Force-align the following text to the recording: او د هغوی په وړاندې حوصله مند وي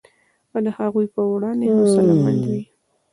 او 0.53 0.59
د 0.65 0.67
هغوی 0.77 1.05
په 1.15 1.21
وړاندې 1.33 1.65
حوصله 1.75 2.13
مند 2.23 2.41
وي 2.51 2.61